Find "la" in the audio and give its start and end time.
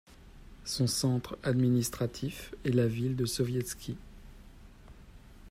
2.71-2.87